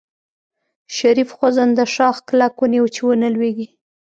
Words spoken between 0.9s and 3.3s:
شريف خوځنده شاخ کلک ونيو چې ونه